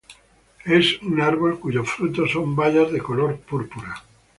Es 0.65 0.99
un 1.03 1.21
árbol 1.21 1.59
cuyos 1.59 1.87
frutos 1.91 2.31
son 2.31 2.55
bayas 2.55 2.91
de 2.91 2.97
color 2.97 3.37
púrpura. 3.37 4.01